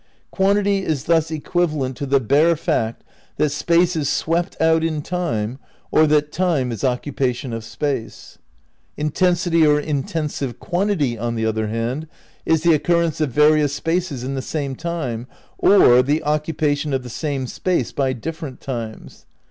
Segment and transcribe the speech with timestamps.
[0.31, 3.03] "Quantity is thus equivalent to the bare fact
[3.37, 5.59] that Space is swept out in Time,
[5.91, 8.39] or that Time is occupation of Space.
[8.97, 12.07] "Intensity or intensive quantity, on the other hand,
[12.47, 15.27] is the occur rence of various spaces in the same time,
[15.59, 16.01] or...
[16.01, 19.27] the occupation of the same space by different times.